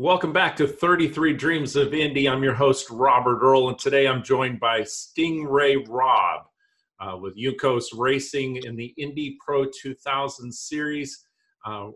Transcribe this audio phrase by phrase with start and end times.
[0.00, 2.28] Welcome back to 33 Dreams of Indy.
[2.28, 6.42] I'm your host, Robert Earl, and today I'm joined by Sting Ray Robb
[7.00, 11.26] uh, with Juncos Racing in the Indy Pro 2000 Series.
[11.66, 11.88] Uh,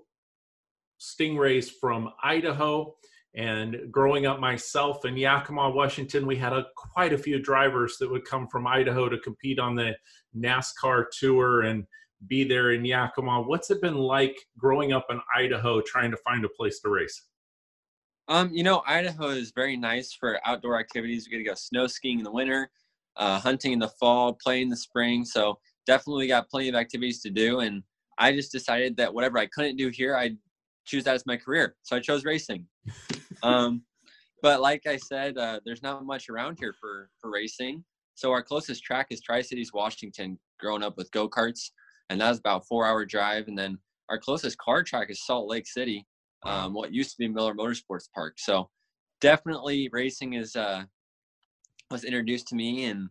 [0.99, 2.93] Sting Ray's from Idaho,
[3.37, 8.11] and growing up myself in Yakima, Washington, we had a, quite a few drivers that
[8.11, 9.97] would come from Idaho to compete on the
[10.37, 11.87] NASCAR tour and
[12.27, 13.43] be there in Yakima.
[13.43, 17.29] What's it been like growing up in Idaho trying to find a place to race?
[18.29, 21.27] Um, you know, Idaho is very nice for outdoor activities.
[21.27, 22.71] We get to go snow skiing in the winter,
[23.17, 25.25] uh, hunting in the fall, playing in the spring.
[25.25, 27.61] So definitely got plenty of activities to do.
[27.61, 27.83] And
[28.19, 30.37] I just decided that whatever I couldn't do here, I'd
[30.85, 31.77] choose that as my career.
[31.83, 32.67] So I chose racing.
[33.43, 33.83] um,
[34.43, 37.85] but like I said, uh, there's not much around here for for racing.
[38.15, 40.39] So our closest track is Tri Cities, Washington.
[40.61, 41.71] Growing up with go karts,
[42.09, 43.49] and that was about four hour drive.
[43.49, 43.79] And then
[44.09, 46.07] our closest car track is Salt Lake City,
[46.45, 48.35] um, what used to be Miller Motorsports Park.
[48.39, 48.69] So
[49.21, 50.85] definitely racing is uh,
[51.91, 53.09] was introduced to me, and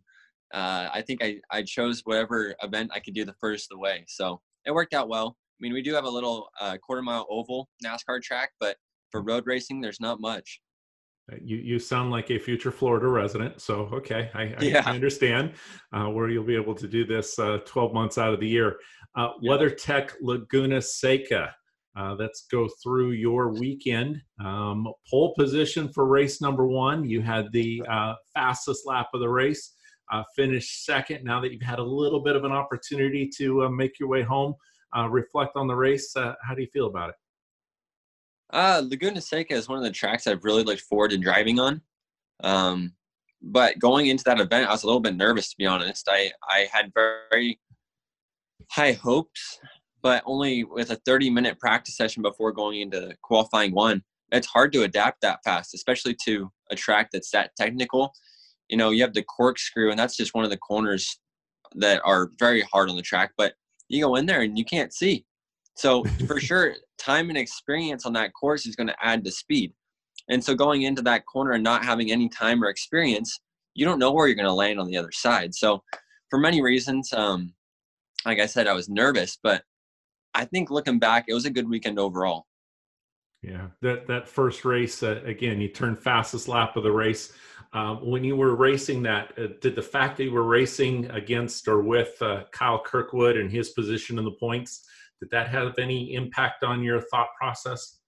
[0.53, 3.79] uh, I think I, I chose whatever event I could do the first of the
[3.79, 4.05] way.
[4.07, 5.37] So it worked out well.
[5.37, 8.77] I mean, we do have a little uh, quarter mile oval NASCAR track, but
[9.11, 10.59] for road racing, there's not much.
[11.31, 14.83] Uh, you you sound like a future Florida resident, so okay, I, yeah.
[14.85, 15.53] I understand
[15.93, 18.77] uh, where you'll be able to do this uh, 12 months out of the year.
[19.15, 19.51] Uh, yeah.
[19.51, 21.53] WeatherTech Laguna Seca
[21.97, 24.21] uh, let's go through your weekend.
[24.43, 27.07] Um, pole position for race number one.
[27.07, 29.73] You had the uh, fastest lap of the race,
[30.11, 31.23] uh, finished second.
[31.23, 34.21] Now that you've had a little bit of an opportunity to uh, make your way
[34.21, 34.53] home,
[34.97, 36.15] uh, reflect on the race.
[36.15, 37.15] Uh, how do you feel about it?
[38.89, 41.81] Laguna Seca is one of the tracks I've really looked forward to driving on.
[42.43, 42.93] Um,
[43.41, 46.07] but going into that event, I was a little bit nervous to be honest.
[46.09, 47.59] I, I had very
[48.69, 49.59] high hopes
[50.01, 54.03] but only with a 30 minute practice session before going into qualifying one.
[54.31, 58.13] It's hard to adapt that fast especially to a track that's that technical.
[58.69, 61.19] You know you have the corkscrew and that's just one of the corners
[61.75, 63.53] that are very hard on the track but
[63.87, 65.25] you go in there and you can't see.
[65.75, 69.73] So for sure time and experience on that course is going to add to speed.
[70.29, 73.39] And so going into that corner and not having any time or experience
[73.73, 75.55] you don't know where you're going to land on the other side.
[75.55, 75.81] So
[76.31, 77.53] for many reasons um,
[78.25, 79.63] like i said i was nervous but
[80.33, 82.45] I think looking back, it was a good weekend overall.
[83.41, 87.33] Yeah, that that first race uh, again, you turned fastest lap of the race.
[87.73, 91.67] Um, when you were racing that, uh, did the fact that you were racing against
[91.67, 94.85] or with uh, Kyle Kirkwood and his position in the points,
[95.21, 97.99] did that have any impact on your thought process?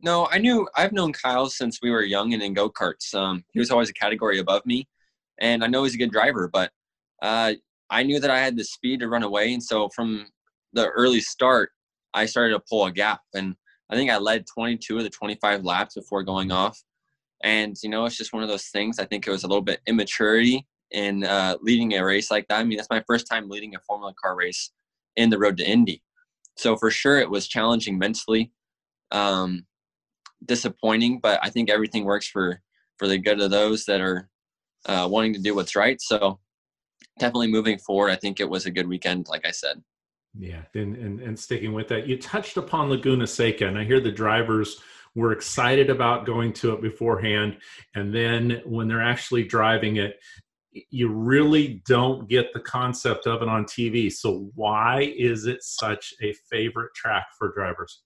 [0.00, 3.14] No, I knew I've known Kyle since we were young and in go karts.
[3.14, 4.88] Um, he was always a category above me,
[5.38, 6.48] and I know he's a good driver.
[6.52, 6.70] But
[7.20, 7.54] uh,
[7.90, 10.26] I knew that I had the speed to run away, and so from
[10.72, 11.70] the early start,
[12.14, 13.54] I started to pull a gap, and
[13.90, 16.78] I think I led 22 of the 25 laps before going off.
[17.42, 18.98] And you know, it's just one of those things.
[18.98, 22.60] I think it was a little bit immaturity in uh, leading a race like that.
[22.60, 24.70] I mean, that's my first time leading a Formula Car race
[25.16, 26.02] in the Road to Indy,
[26.56, 28.52] so for sure it was challenging mentally,
[29.10, 29.66] um,
[30.44, 31.18] disappointing.
[31.20, 32.60] But I think everything works for
[32.98, 34.28] for the good of those that are
[34.86, 36.00] uh, wanting to do what's right.
[36.00, 36.38] So
[37.18, 39.82] definitely moving forward, I think it was a good weekend, like I said.
[40.38, 44.00] Yeah, and, and, and sticking with that, you touched upon Laguna Seca, and I hear
[44.00, 44.80] the drivers
[45.14, 47.58] were excited about going to it beforehand,
[47.94, 50.18] and then when they're actually driving it,
[50.90, 54.10] you really don't get the concept of it on TV.
[54.10, 58.02] So why is it such a favorite track for drivers?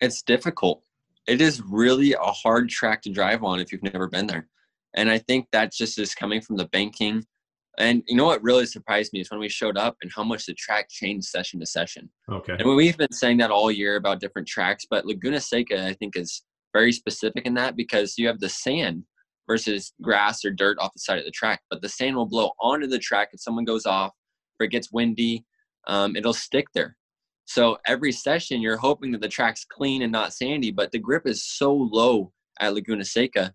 [0.00, 0.82] It's difficult.
[1.26, 4.48] It is really a hard track to drive on if you've never been there.
[4.94, 7.24] And I think that just is coming from the banking
[7.78, 10.46] and you know what really surprised me is when we showed up and how much
[10.46, 12.10] the track changed session to session.
[12.30, 12.56] Okay.
[12.58, 16.16] And we've been saying that all year about different tracks, but Laguna Seca I think
[16.16, 19.04] is very specific in that because you have the sand
[19.46, 22.50] versus grass or dirt off the side of the track, but the sand will blow
[22.60, 24.12] onto the track if someone goes off
[24.60, 25.44] or it gets windy,
[25.86, 26.96] um, it'll stick there.
[27.46, 31.26] So every session you're hoping that the track's clean and not sandy, but the grip
[31.26, 33.52] is so low at Laguna Seca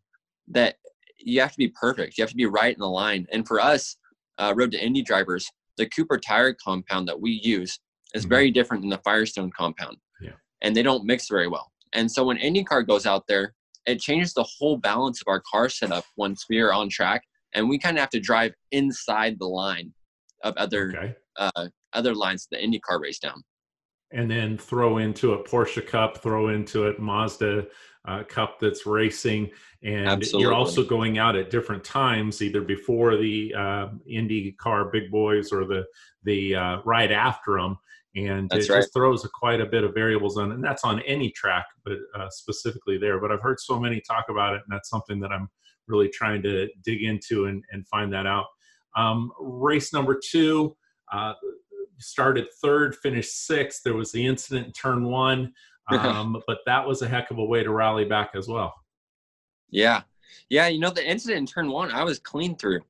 [0.49, 0.75] that
[1.19, 2.17] you have to be perfect.
[2.17, 3.27] You have to be right in the line.
[3.31, 3.95] And for us,
[4.37, 7.79] uh, Road to Indy drivers, the Cooper tire compound that we use
[8.13, 8.29] is mm-hmm.
[8.29, 9.97] very different than the Firestone compound.
[10.21, 10.31] Yeah.
[10.61, 11.71] And they don't mix very well.
[11.93, 13.53] And so when IndyCar goes out there,
[13.85, 17.23] it changes the whole balance of our car setup once we are on track.
[17.53, 19.93] And we kind of have to drive inside the line
[20.43, 21.15] of other okay.
[21.37, 23.41] uh, other lines the IndyCar race down.
[24.11, 27.67] And then throw into it Porsche Cup, throw into it Mazda
[28.07, 29.51] uh, Cup that's racing,
[29.83, 30.41] and Absolutely.
[30.41, 35.51] you're also going out at different times, either before the uh, Indy car big boys
[35.51, 35.85] or the
[36.23, 37.77] the uh, right after them.
[38.15, 38.79] and That's it right.
[38.79, 41.97] just throws a, quite a bit of variables on, and that's on any track, but
[42.15, 43.19] uh, specifically there.
[43.19, 45.49] But I've heard so many talk about it, and that's something that I'm
[45.87, 48.45] really trying to dig into and, and find that out.
[48.95, 50.75] Um, race number two
[51.13, 51.33] uh,
[51.99, 53.83] started third, finished sixth.
[53.83, 55.53] There was the incident in turn one,
[55.89, 58.73] um, but that was a heck of a way to rally back as well.
[59.69, 60.01] Yeah.
[60.49, 60.67] Yeah.
[60.67, 62.81] You know, the incident in turn one, I was clean through.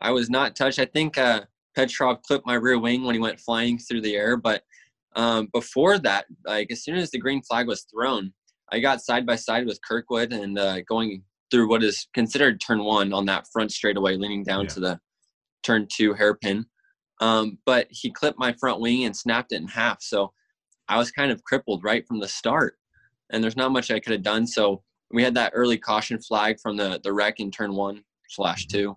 [0.00, 0.78] I was not touched.
[0.78, 1.42] I think uh,
[1.74, 4.36] Petrov clipped my rear wing when he went flying through the air.
[4.36, 4.62] But
[5.16, 8.32] um, before that, like as soon as the green flag was thrown,
[8.70, 12.84] I got side by side with Kirkwood and uh, going through what is considered turn
[12.84, 14.68] one on that front straightaway, leaning down Yeah.
[14.68, 15.00] to the
[15.62, 16.66] turn two hairpin.
[17.20, 20.02] Um, but he clipped my front wing and snapped it in half.
[20.02, 20.32] So
[20.88, 22.76] I was kind of crippled right from the start.
[23.30, 24.46] And there's not much I could have done.
[24.46, 28.66] So we had that early caution flag from the, the wreck in turn one slash
[28.66, 28.96] two.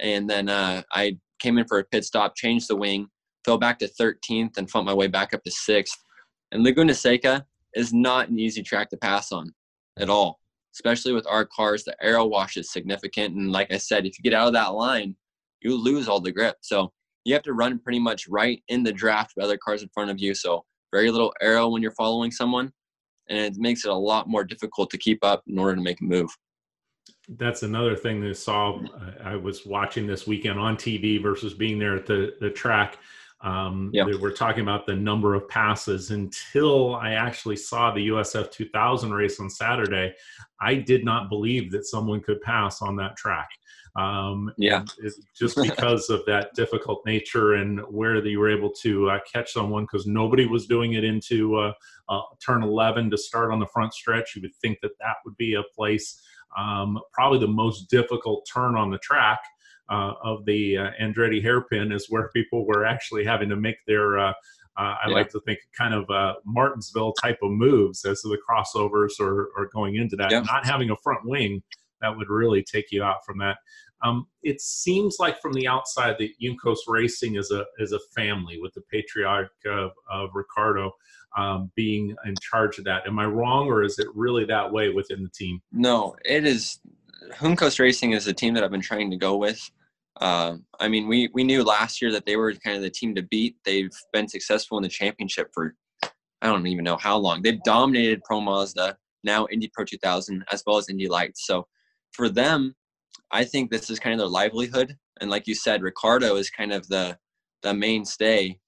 [0.00, 3.08] And then uh, I came in for a pit stop, changed the wing,
[3.44, 6.02] fell back to 13th, and fought my way back up to sixth.
[6.52, 7.44] And Laguna Seca
[7.74, 9.52] is not an easy track to pass on
[9.98, 10.40] at all,
[10.74, 11.84] especially with our cars.
[11.84, 13.34] The aero wash is significant.
[13.34, 15.16] And like I said, if you get out of that line,
[15.60, 16.56] you lose all the grip.
[16.60, 16.92] So
[17.24, 20.10] you have to run pretty much right in the draft with other cars in front
[20.10, 20.34] of you.
[20.34, 20.64] So
[20.96, 22.72] very little aero when you're following someone.
[23.28, 26.00] And it makes it a lot more difficult to keep up in order to make
[26.00, 26.30] a move.
[27.28, 28.80] That's another thing that I saw.
[29.22, 32.98] I was watching this weekend on TV versus being there at the, the track.
[33.42, 34.04] Um, Yeah.
[34.04, 36.12] they We're talking about the number of passes.
[36.12, 40.14] Until I actually saw the USF 2000 race on Saturday,
[40.60, 43.48] I did not believe that someone could pass on that track.
[43.96, 44.84] Um, Yeah.
[45.34, 49.84] just because of that difficult nature and where you were able to uh, catch someone
[49.84, 51.72] because nobody was doing it into uh,
[52.08, 54.36] uh, turn 11 to start on the front stretch.
[54.36, 56.20] You would think that that would be a place,
[56.58, 59.40] um, probably the most difficult turn on the track
[59.88, 64.18] uh, of the uh, Andretti hairpin is where people were actually having to make their,
[64.18, 64.30] uh,
[64.76, 65.14] uh, I Yeah.
[65.14, 69.48] like to think, kind of uh, Martinsville type of moves as to the crossovers or,
[69.56, 70.30] or going into that.
[70.32, 70.40] Yeah.
[70.40, 71.62] Not having a front wing
[72.02, 73.56] that would really take you out from that.
[74.04, 78.58] Um, it seems like from the outside that Juncos Racing is a is a family
[78.60, 80.92] with the patriarch of, of Ricardo
[81.36, 83.06] um, being in charge of that.
[83.06, 85.60] Am I wrong, or is it really that way within the team?
[85.72, 86.78] No, it is.
[87.32, 89.60] Juncos Racing is a team that I've been trying to go with.
[90.20, 93.14] Uh, I mean, we we knew last year that they were kind of the team
[93.14, 93.56] to beat.
[93.64, 95.74] They've been successful in the championship for
[96.42, 97.42] I don't even know how long.
[97.42, 101.46] They've dominated Pro Mazda, now Indy Pro 2000, as well as Indy Lights.
[101.46, 101.66] So
[102.12, 102.74] for them,
[103.32, 104.96] I think this is kind of their livelihood.
[105.20, 107.18] And like you said, Ricardo is kind of the
[107.62, 108.58] the mainstay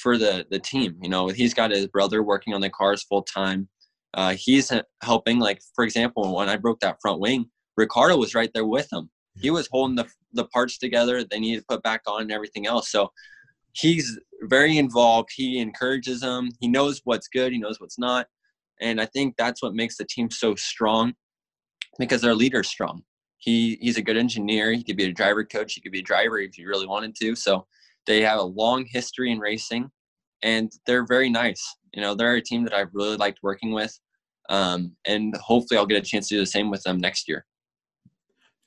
[0.00, 0.96] for the the team.
[1.02, 3.68] You know, he's got his brother working on the cars full time.
[4.14, 4.72] Uh, he's
[5.02, 5.38] helping.
[5.38, 9.10] Like for example, when I broke that front wing, Ricardo was right there with him.
[9.36, 11.24] He was holding the the parts together.
[11.24, 12.90] They needed to put back on and everything else.
[12.90, 13.12] So
[13.72, 15.30] he's very involved.
[15.34, 16.50] He encourages them.
[16.60, 17.52] He knows what's good.
[17.52, 18.26] He knows what's not.
[18.80, 21.14] And I think that's what makes the team so strong
[21.98, 23.02] because their leader's strong.
[23.38, 24.72] He he's a good engineer.
[24.72, 25.74] He could be a driver coach.
[25.74, 27.34] He could be a driver if you really wanted to.
[27.34, 27.66] So
[28.06, 29.90] they have a long history in racing,
[30.42, 31.62] and they're very nice.
[31.92, 33.98] You know, they're a team that I've really liked working with,
[34.50, 37.46] um, and hopefully I'll get a chance to do the same with them next year.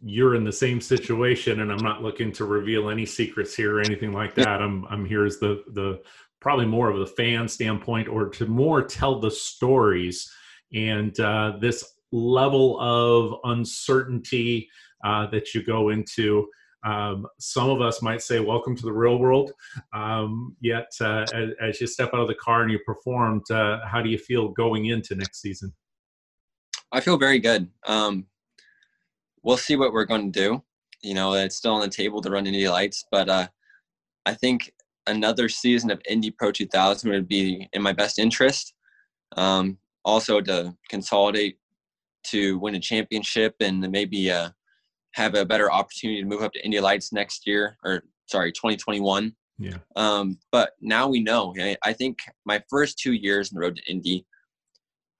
[0.03, 3.81] You're in the same situation, and I'm not looking to reveal any secrets here or
[3.81, 4.61] anything like that.
[4.61, 6.01] I'm I'm here as the the
[6.39, 10.31] probably more of the fan standpoint, or to more tell the stories
[10.73, 14.69] and uh, this level of uncertainty
[15.03, 16.47] uh, that you go into.
[16.83, 19.51] Um, some of us might say, "Welcome to the real world."
[19.93, 23.79] Um, yet, uh, as, as, you step out of the car and you performed, uh,
[23.85, 25.73] how do you feel going into next season?
[26.91, 27.69] I feel very good.
[27.85, 28.25] Um,
[29.43, 30.63] we'll see what we're going to do.
[31.03, 33.47] You know, it's still on the table to run Indy Lights, but uh,
[34.25, 34.71] I think
[35.07, 38.73] another season of Indy Pro 2000 would be in my best interest.
[39.37, 41.57] Um, also, to consolidate
[42.25, 44.49] to win a championship and maybe uh,
[45.13, 49.33] have a better opportunity to move up to Indy Lights next year, or sorry, 2021.
[49.59, 49.77] Yeah.
[49.95, 51.53] Um, but now we know.
[51.59, 54.25] I, I think my first two years in the road to Indy,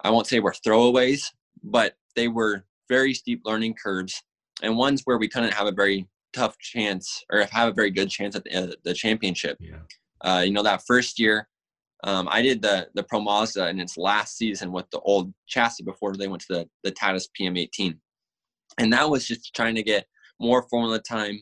[0.04, 1.26] I won't say were throwaways,
[1.64, 4.22] but they were very steep learning curves
[4.64, 8.10] and ones where we couldn't have a very tough chance or have a very good
[8.10, 9.58] chance at the, uh, the championship.
[9.60, 9.78] Yeah.
[10.22, 11.48] Uh, you know, that first year,
[12.04, 15.84] um, I did the the Pro Mazda in its last season with the old chassis
[15.84, 17.98] before they went to the the Tatuus PM18,
[18.78, 20.06] and that was just trying to get
[20.40, 21.40] more formula time,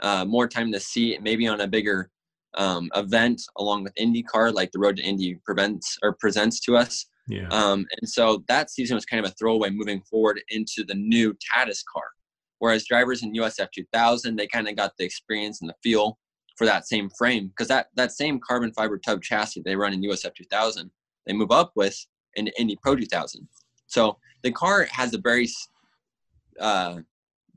[0.00, 2.10] uh, more time to see it, maybe on a bigger
[2.54, 7.06] um, event along with IndyCar, like the Road to Indy prevents or presents to us.
[7.28, 7.48] Yeah.
[7.48, 11.34] Um, and so that season was kind of a throwaway moving forward into the new
[11.34, 12.04] Tatuus car.
[12.58, 16.18] Whereas drivers in USF 2000, they kind of got the experience and the feel
[16.56, 20.02] for that same frame because that that same carbon fiber tub chassis they run in
[20.02, 20.90] USF 2000
[21.26, 21.96] they move up with
[22.34, 23.46] in Indy Pro 2000.
[23.86, 25.48] So the car has a very
[26.60, 26.98] uh,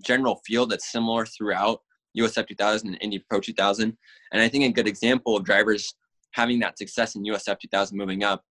[0.03, 1.81] general feel that's similar throughout
[2.17, 3.95] USF 2000 and Indy Pro 2000.
[4.31, 5.95] And I think a good example of drivers
[6.31, 8.43] having that success in USF 2000 moving up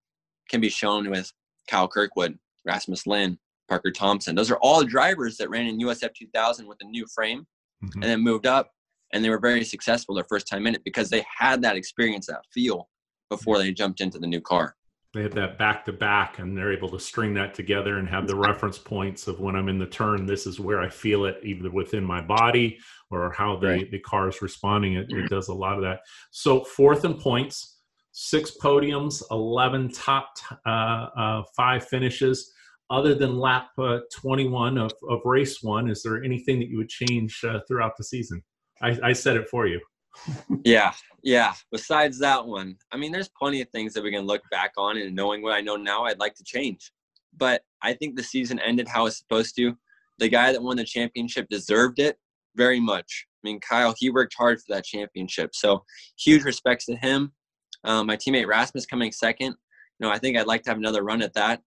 [0.48, 1.30] can be shown with
[1.68, 4.34] Kyle Kirkwood, Rasmus Lindh, Parker Thompson.
[4.34, 7.46] Those are all drivers that ran in USF 2000 with a new frame
[7.82, 8.02] mm-hmm.
[8.02, 8.70] and then moved up
[9.14, 12.26] and they were very successful their first time in it because they had that experience,
[12.26, 12.88] that feel
[13.30, 14.74] before they jumped into the new car.
[15.14, 18.26] They have that back to back and they're able to string that together and have
[18.26, 21.38] the reference points of when I'm in the turn, this is where I feel it
[21.44, 22.78] either within my body
[23.12, 23.90] or how the, right.
[23.92, 24.94] the car is responding.
[24.94, 26.00] It, it does a lot of that.
[26.32, 27.78] So fourth in points,
[28.10, 30.30] six podiums, 11 top
[30.66, 32.50] uh, uh, five finishes.
[32.90, 36.88] Other than lap uh, 21 of, of race one, is there anything that you would
[36.88, 38.42] change uh, throughout the season?
[38.82, 39.80] I, I said it for you.
[40.64, 41.52] yeah, yeah.
[41.70, 44.96] Besides that one, I mean, there's plenty of things that we can look back on,
[44.96, 46.92] and knowing what I know now, I'd like to change.
[47.36, 49.76] But I think the season ended how it's supposed to.
[50.18, 52.16] The guy that won the championship deserved it
[52.54, 53.26] very much.
[53.44, 55.84] I mean, Kyle, he worked hard for that championship, so
[56.18, 57.32] huge respects to him.
[57.82, 59.54] Um, my teammate Rasmus coming second.
[59.98, 61.60] You know, I think I'd like to have another run at that.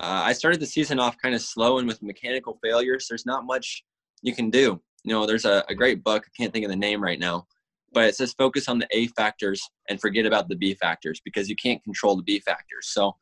[0.00, 3.46] Uh, I started the season off kind of slow, and with mechanical failures, there's not
[3.46, 3.84] much
[4.22, 6.24] you can do you know, there's a, a great book.
[6.26, 7.46] I can't think of the name right now,
[7.92, 11.48] but it says focus on the A factors and forget about the B factors because
[11.48, 12.88] you can't control the B factors.
[12.88, 13.16] So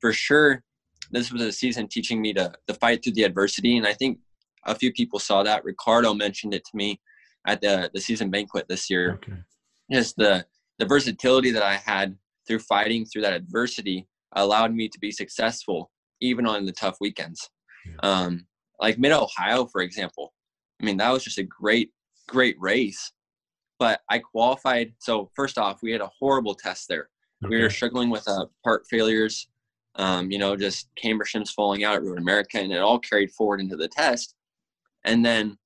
[0.00, 0.62] for sure,
[1.10, 3.76] this was a season teaching me to, to fight through the adversity.
[3.76, 4.18] And I think
[4.64, 5.64] a few people saw that.
[5.64, 7.00] Ricardo mentioned it to me
[7.46, 9.14] at the, the season banquet this year.
[9.14, 9.38] Okay.
[9.92, 10.44] Just the,
[10.78, 12.16] the versatility that I had
[12.46, 15.90] through fighting through that adversity allowed me to be successful
[16.20, 17.48] even on the tough weekends.
[17.86, 17.96] Yeah.
[18.02, 18.46] Um,
[18.80, 20.32] like Mid Ohio, for example,
[20.80, 21.90] I mean, that was just a great,
[22.28, 23.12] great race.
[23.78, 24.94] But I qualified.
[24.98, 27.08] So first off, we had a horrible test there.
[27.44, 27.56] Okay.
[27.56, 29.48] We were struggling with uh, part failures,
[29.96, 33.30] um, you know, just camber shims falling out at Road America, and it all carried
[33.32, 34.34] forward into the test.
[35.04, 35.58] And then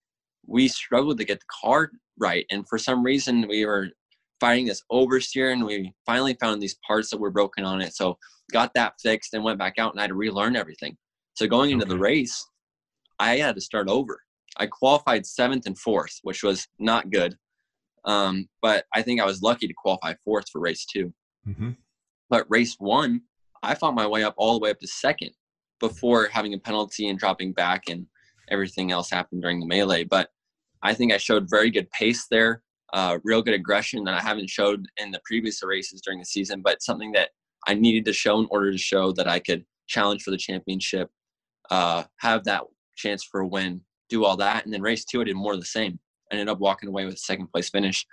[0.46, 2.44] we struggled to get the car right.
[2.50, 3.88] And for some reason, we were
[4.40, 7.94] fighting this oversteer, and we finally found these parts that were broken on it.
[7.94, 8.18] So
[8.52, 10.96] got that fixed and went back out, and I had to relearn everything.
[11.34, 11.94] So going into okay.
[11.94, 12.44] the race,
[13.18, 14.20] I had to start over.
[14.60, 17.34] I qualified seventh and fourth, which was not good.
[18.04, 21.12] Um, but I think I was lucky to qualify fourth for race 2
[21.48, 21.70] mm-hmm.
[22.28, 23.22] But race one,
[23.62, 25.30] I fought my way up all the way up to second
[25.80, 28.06] before having a penalty and dropping back, and
[28.50, 30.04] everything else happened during the melee.
[30.04, 30.28] But
[30.82, 32.62] I think I showed very good pace there,
[32.92, 36.60] uh, real good aggression that I haven't showed in the previous races during the season,
[36.62, 37.30] but something that
[37.66, 41.10] I needed to show in order to show that I could challenge for the championship,
[41.70, 42.62] uh, have that
[42.96, 44.64] chance for a win do all that.
[44.64, 45.98] And then race two, I did more of the same.
[46.30, 48.04] I ended up walking away with a second place finish.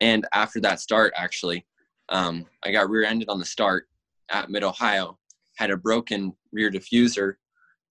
[0.00, 1.66] And after that start, actually,
[2.08, 3.86] um, I got rear ended on the start
[4.30, 5.18] at Mid Ohio,
[5.56, 7.34] had a broken rear diffuser.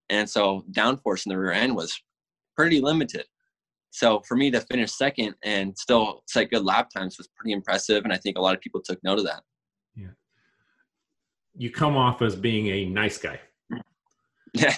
[0.10, 2.02] And so downforce in the rear end was
[2.58, 3.26] pretty limited.
[3.92, 8.04] So for me to finish second and still set good lap times was pretty impressive.
[8.04, 9.44] And I think a lot of people took note of that.
[9.96, 10.10] Yeah.
[11.56, 13.40] You come off as being a nice guy.
[14.56, 14.74] Yeah.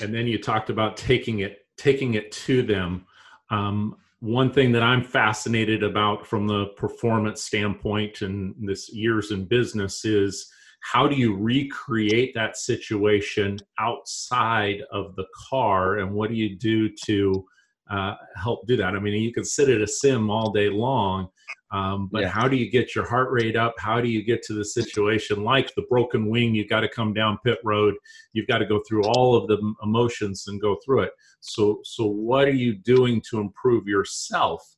[0.00, 3.06] And then you talked about taking it taking it to them.
[3.50, 9.44] Um, one thing that I'm fascinated about from the performance standpoint and this years in
[9.44, 16.36] business is how do you recreate that situation outside of the car and what do
[16.36, 17.44] you do to
[17.90, 18.94] uh, help do that?
[18.94, 21.28] I mean, you can sit at a sim all day long,
[21.72, 22.28] um, but yeah.
[22.28, 23.74] how do you get your heart rate up?
[23.78, 26.54] How do you get to the situation like the broken wing?
[26.54, 27.94] You've got to come down pit road.
[28.32, 31.12] You've got to go through all of the emotions and go through it.
[31.40, 34.76] So, so what are you doing to improve yourself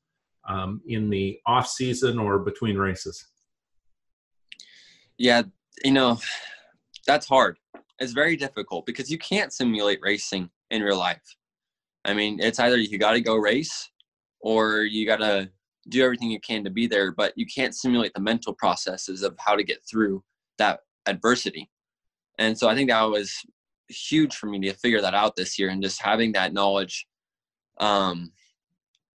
[0.48, 3.26] um, in the off season or between races?
[5.18, 5.42] Yeah,
[5.84, 6.18] you know,
[7.06, 7.58] that's hard.
[7.98, 11.36] It's very difficult because you can't simulate racing in real life.
[12.04, 13.90] I mean, it's either you got to go race
[14.40, 15.50] or you got to
[15.88, 19.36] do everything you can to be there, but you can't simulate the mental processes of
[19.38, 20.22] how to get through
[20.58, 21.70] that adversity.
[22.38, 23.34] And so I think that was
[23.88, 27.06] huge for me to figure that out this year and just having that knowledge
[27.78, 28.32] um,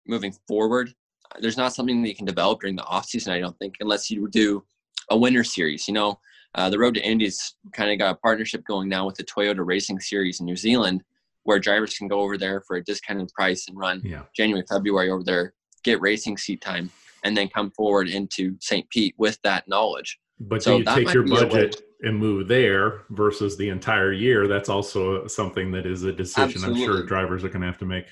[0.06, 0.92] moving forward.
[1.40, 4.10] There's not something that you can develop during the off season, I don't think, unless
[4.10, 4.64] you do
[5.10, 5.86] a winter series.
[5.86, 6.18] You know,
[6.54, 9.64] uh, the Road to Indies kind of got a partnership going now with the Toyota
[9.64, 11.02] Racing Series in New Zealand,
[11.44, 14.22] where drivers can go over there for a discounted price and run yeah.
[14.34, 16.90] January, February over there get racing seat time,
[17.24, 18.88] and then come forward into St.
[18.90, 20.18] Pete with that knowledge.
[20.40, 24.48] But so do you take your budget and move there versus the entire year?
[24.48, 26.82] That's also something that is a decision Absolutely.
[26.82, 28.06] I'm sure drivers are going to have to make.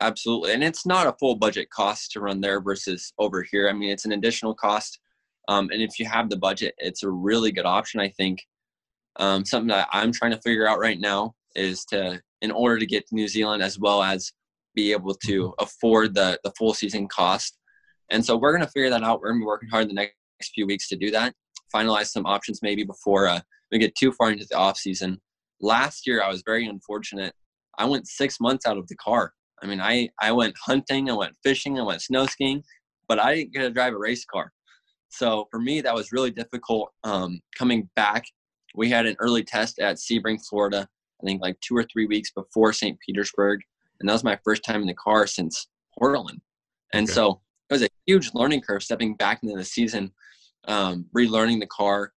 [0.00, 0.52] Absolutely.
[0.52, 3.68] And it's not a full budget cost to run there versus over here.
[3.68, 4.98] I mean, it's an additional cost.
[5.48, 8.44] Um, and if you have the budget, it's a really good option, I think.
[9.18, 12.86] Um, something that I'm trying to figure out right now is to, in order to
[12.86, 14.32] get to New Zealand as well as
[14.76, 15.64] be able to mm-hmm.
[15.64, 17.58] afford the, the full season cost.
[18.10, 19.20] And so we're going to figure that out.
[19.20, 20.14] We're going to be working hard the next
[20.54, 21.34] few weeks to do that,
[21.74, 23.40] finalize some options maybe before uh,
[23.72, 25.20] we get too far into the off season.
[25.60, 27.34] Last year, I was very unfortunate.
[27.78, 31.14] I went six months out of the car I mean, I, I went hunting, I
[31.14, 32.62] went fishing, I went snow skiing,
[33.08, 34.52] but I didn't get to drive a race car.
[35.08, 36.90] So for me, that was really difficult.
[37.04, 38.24] Um, coming back,
[38.74, 40.86] we had an early test at Sebring, Florida,
[41.22, 42.98] I think like two or three weeks before St.
[43.06, 43.60] Petersburg.
[44.00, 46.40] And that was my first time in the car since Portland.
[46.92, 47.12] And okay.
[47.12, 50.12] so it was a huge learning curve stepping back into the season,
[50.68, 52.12] um, relearning the car,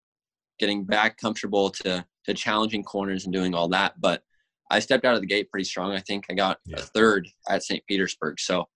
[0.59, 4.00] getting back comfortable to, to challenging corners and doing all that.
[4.00, 4.21] But
[4.69, 5.91] I stepped out of the gate pretty strong.
[5.91, 6.77] I think I got yeah.
[6.77, 7.83] a third at St.
[7.88, 8.39] Petersburg.
[8.39, 8.67] So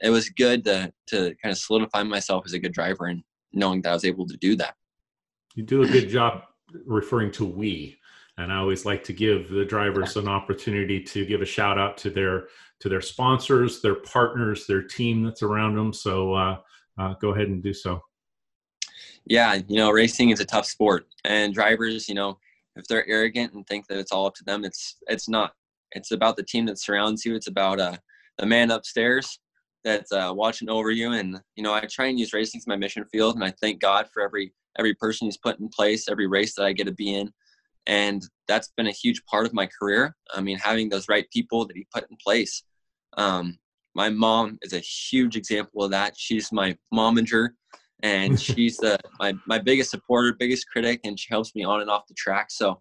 [0.00, 3.82] it was good to to kind of solidify myself as a good driver and knowing
[3.82, 4.74] that I was able to do that.
[5.54, 6.44] You do a good job
[6.86, 7.98] referring to we.
[8.40, 11.98] And I always like to give the drivers an opportunity to give a shout out
[11.98, 12.48] to their
[12.80, 15.92] to their sponsors, their partners, their team that's around them.
[15.92, 16.56] So uh,
[16.98, 18.02] uh, go ahead and do so.
[19.26, 22.38] Yeah, you know, racing is a tough sport, and drivers, you know,
[22.76, 25.52] if they're arrogant and think that it's all up to them, it's it's not.
[25.92, 27.34] It's about the team that surrounds you.
[27.34, 27.96] It's about uh,
[28.38, 29.38] the man upstairs
[29.84, 31.12] that's uh, watching over you.
[31.12, 33.80] And you know, I try and use racing as my mission field, and I thank
[33.80, 36.92] God for every every person He's put in place, every race that I get to
[36.92, 37.30] be in,
[37.86, 40.16] and that's been a huge part of my career.
[40.34, 42.62] I mean, having those right people that He put in place.
[43.16, 43.58] Um,
[43.94, 46.14] my mom is a huge example of that.
[46.16, 47.50] She's my momager
[48.02, 51.90] and she's the my, my biggest supporter biggest critic and she helps me on and
[51.90, 52.80] off the track so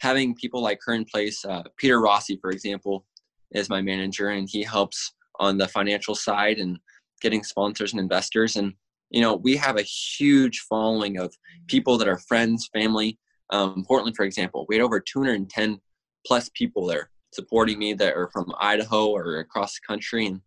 [0.00, 3.06] having people like her in place uh, peter rossi for example
[3.52, 6.78] is my manager and he helps on the financial side and
[7.20, 8.72] getting sponsors and investors and
[9.10, 11.34] you know we have a huge following of
[11.68, 13.18] people that are friends family
[13.52, 15.78] um, portland for example we had over 210
[16.26, 20.40] plus people there supporting me that are from idaho or across the country and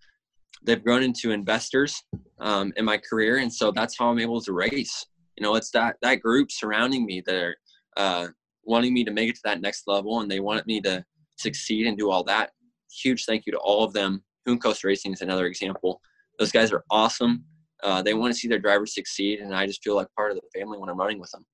[0.65, 2.03] they've grown into investors
[2.39, 5.05] um, in my career, and so that's how I'm able to race.
[5.37, 7.55] You know, it's that that group surrounding me that are
[7.97, 8.27] uh,
[8.63, 11.03] wanting me to make it to that next level, and they wanted me to
[11.37, 12.51] succeed and do all that.
[12.91, 14.23] Huge thank you to all of them.
[14.47, 16.01] Juncos Racing is another example.
[16.39, 17.43] Those guys are awesome.
[17.83, 20.37] Uh, they want to see their drivers succeed, and I just feel like part of
[20.37, 21.45] the family when I'm running with them.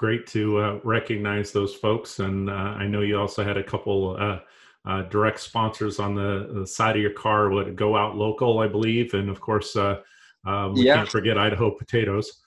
[0.00, 4.16] Great to uh, recognize those folks, and uh, I know you also had a couple
[4.18, 4.38] uh,
[4.88, 8.66] uh, direct sponsors on the, the, side of your car would go out local, I
[8.66, 10.00] believe, and of course, uh,
[10.46, 10.94] um, we yeah.
[10.94, 12.40] can't forget Idaho potatoes.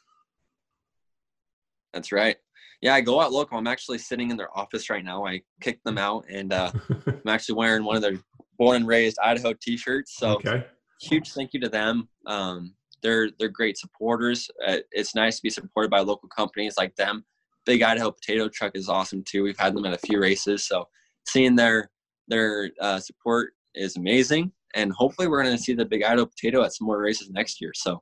[1.93, 2.37] That's right.
[2.81, 3.59] Yeah, I go out local.
[3.59, 5.23] I'm actually sitting in their office right now.
[5.23, 6.71] I kicked them out, and uh,
[7.05, 8.17] I'm actually wearing one of their
[8.57, 10.17] born and raised Idaho T-shirts.
[10.17, 10.65] So, okay.
[11.03, 12.09] huge thank you to them.
[12.25, 14.49] Um, they're they're great supporters.
[14.65, 17.23] Uh, it's nice to be supported by local companies like them.
[17.65, 19.43] Big Idaho Potato Truck is awesome too.
[19.43, 20.88] We've had them at a few races, so
[21.28, 21.89] seeing their
[22.28, 26.63] their uh, support is amazing, and hopefully, we're going to see the Big Idaho Potato
[26.63, 27.71] at some more races next year.
[27.76, 28.02] So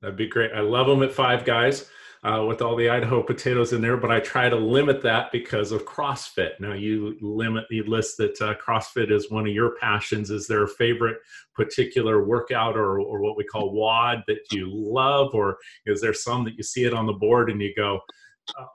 [0.00, 0.52] that'd be great.
[0.52, 1.88] I love them at Five Guys.
[2.26, 5.72] Uh, with all the Idaho potatoes in there, but I try to limit that because
[5.72, 6.58] of CrossFit.
[6.58, 10.30] Now you limit, you list that uh, CrossFit is one of your passions.
[10.30, 11.18] Is there a favorite
[11.54, 16.44] particular workout or, or what we call WOD that you love, or is there some
[16.44, 18.00] that you see it on the board and you go,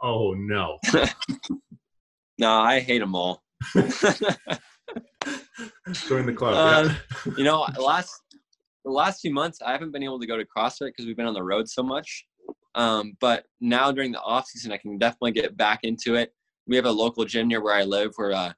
[0.01, 0.79] oh no?
[2.37, 3.43] no, I hate them all.
[6.07, 6.55] Join the club.
[6.55, 7.33] Um, yeah.
[7.37, 8.21] you know, last
[8.85, 11.25] the last few months I haven't been able to go to CrossFit because we've been
[11.25, 12.25] on the road so much.
[12.75, 16.33] Um, but now during the off season, I can definitely get back into it.
[16.67, 18.53] We have a local gym near where I live where uh,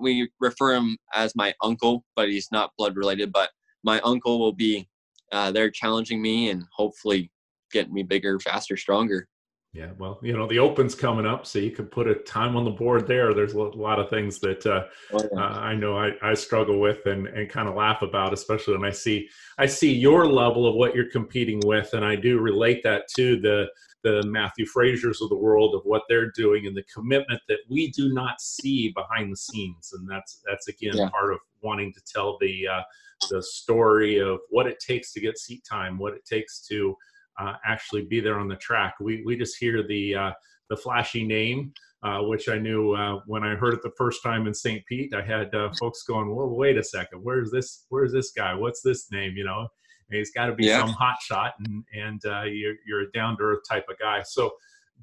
[0.00, 3.32] we refer him as my uncle, but he's not blood related.
[3.32, 3.50] But
[3.84, 4.88] my uncle will be
[5.30, 7.30] uh, there challenging me and hopefully
[7.72, 9.28] getting me bigger, faster, stronger.
[9.74, 12.64] Yeah, well, you know, the Open's coming up, so you could put a time on
[12.64, 13.32] the board there.
[13.32, 15.40] There's a lot of things that uh, oh, yeah.
[15.40, 18.84] uh, I know I, I, struggle with and, and kind of laugh about, especially when
[18.84, 22.82] I see I see your level of what you're competing with, and I do relate
[22.82, 23.66] that to the
[24.02, 27.90] the Matthew Frasers of the world of what they're doing and the commitment that we
[27.92, 31.08] do not see behind the scenes, and that's that's again yeah.
[31.08, 32.82] part of wanting to tell the uh,
[33.30, 36.94] the story of what it takes to get seat time, what it takes to
[37.38, 38.94] uh, actually be there on the track.
[39.00, 40.30] We we just hear the uh,
[40.70, 44.46] the flashy name, uh, which I knew uh, when I heard it the first time
[44.46, 44.84] in St.
[44.86, 45.14] Pete.
[45.14, 47.86] I had uh, folks going, "Well, wait a second, where's this?
[47.88, 48.54] Where's this guy?
[48.54, 49.34] What's this name?
[49.36, 49.68] You know?"
[50.10, 50.80] And he's got to be yeah.
[50.80, 54.22] some hot shot, and and uh, you're you're a down to earth type of guy.
[54.22, 54.52] So,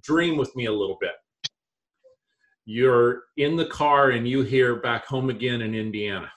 [0.01, 1.13] dream with me a little bit.
[2.65, 6.31] You're in the car and you hear back home again in Indiana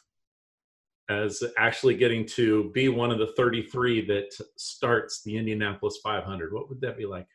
[1.12, 6.52] as actually getting to be one of the 33 that starts the Indianapolis 500?
[6.52, 7.26] What would that be like?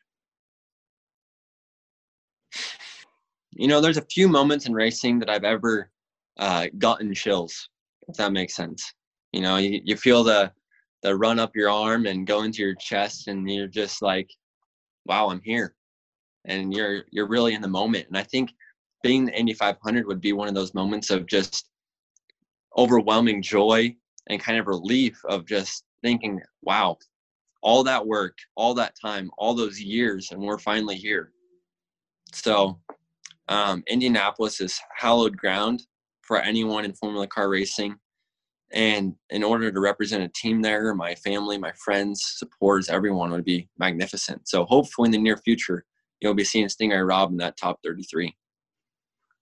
[3.52, 5.90] You know, there's a few moments in racing that I've ever
[6.38, 7.68] uh, gotten chills,
[8.08, 8.92] if that makes sense.
[9.32, 10.52] You know, you, you feel the
[11.02, 14.30] the run up your arm and go into your chest, and you're just like,
[15.06, 15.74] "Wow, I'm here,"
[16.44, 18.06] and you're you're really in the moment.
[18.08, 18.50] And I think
[19.02, 21.67] being the Indy 500 would be one of those moments of just
[22.76, 23.94] overwhelming joy
[24.28, 26.98] and kind of relief of just thinking, "Wow,
[27.62, 31.32] all that work, all that time, all those years, and we're finally here."
[32.32, 32.80] So,
[33.48, 35.86] um, Indianapolis is hallowed ground
[36.22, 37.98] for anyone in Formula Car racing.
[38.70, 43.44] And in order to represent a team there, my family, my friends, supporters, everyone would
[43.44, 44.46] be magnificent.
[44.46, 45.86] So hopefully in the near future,
[46.20, 48.36] you'll be seeing Sting Ray Robb in that top 33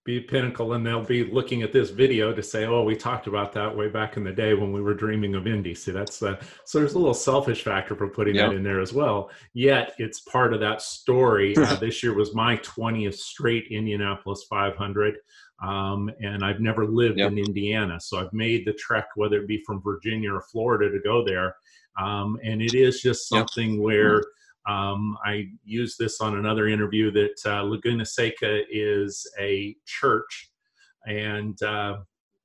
[0.07, 3.53] be pinnacle and they'll be looking at this video to say oh we talked about
[3.53, 6.37] that way back in the day when we were dreaming of indy see that's uh,
[6.65, 8.51] so there's a little selfish factor for putting yep.
[8.51, 12.35] that in there as well yet it's part of that story uh, this year was
[12.35, 15.17] my 20th straight indianapolis 500
[15.61, 17.33] um, and i've never lived yep.
[17.33, 21.01] in indiana so i've made the trek whether it be from virginia or florida to
[21.01, 21.57] go there
[22.01, 23.83] um, and it is just something yep.
[23.83, 24.23] where
[24.67, 30.51] um, I used this on another interview that uh, Laguna Seca is a church,
[31.07, 31.99] and uh,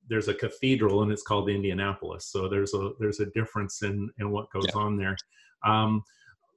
[0.08, 2.26] there's a cathedral, and it's called Indianapolis.
[2.26, 4.80] So there's a there's a difference in in what goes yeah.
[4.80, 5.16] on there.
[5.66, 6.02] Um,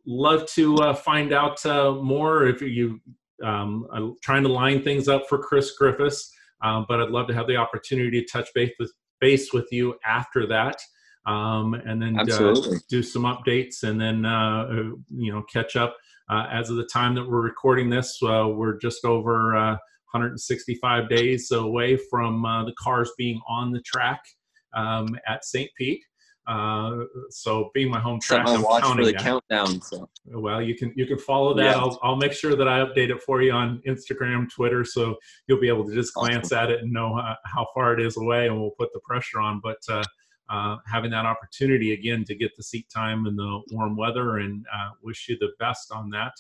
[0.06, 3.00] love to uh, find out uh, more if you
[3.44, 6.32] um, I'm trying to line things up for Chris Griffiths,
[6.64, 9.96] um, but I'd love to have the opportunity to touch base with base with you
[10.06, 10.78] after that
[11.26, 12.24] um, and then uh,
[12.90, 15.96] do some updates and then uh, uh, you know catch up.
[16.30, 21.52] Uh, as of the time that we're recording this, uh, we're just over 165 days
[21.52, 24.22] away from the cars being on the track
[24.74, 25.70] um, at St.
[25.78, 26.02] Pete.
[26.48, 29.22] Uh, so being my home track, I'm watch for the that.
[29.22, 29.82] countdown.
[29.82, 31.64] So well, you can you can follow that.
[31.64, 31.80] Yeah.
[31.80, 35.16] I'll I'll make sure that I update it for you on Instagram, Twitter, so
[35.48, 36.58] you'll be able to just glance awesome.
[36.60, 39.40] at it and know how, how, far it is away, and we'll put the pressure
[39.40, 39.60] on.
[39.64, 39.78] But
[40.50, 44.66] uh, having that opportunity again to get the seat time in the warm weather and
[44.74, 46.34] uh, wish you the best on that.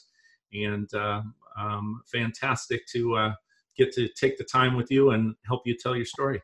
[0.53, 1.21] And uh,
[1.57, 3.33] um, fantastic to uh,
[3.77, 6.41] get to take the time with you and help you tell your story.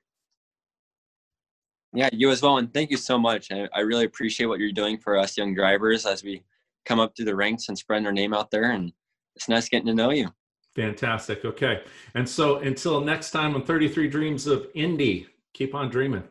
[1.93, 2.57] Yeah, you as well.
[2.57, 3.51] And thank you so much.
[3.51, 6.43] I, I really appreciate what you're doing for us young drivers as we
[6.85, 8.71] come up through the ranks and spreading our name out there.
[8.71, 8.93] And
[9.35, 10.29] it's nice getting to know you.
[10.75, 11.43] Fantastic.
[11.43, 11.83] Okay.
[12.15, 16.23] And so until next time on 33 Dreams of Indy, keep on dreaming.